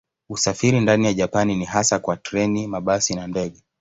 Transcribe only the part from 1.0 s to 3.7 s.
ya Japani ni hasa kwa treni, mabasi na ndege.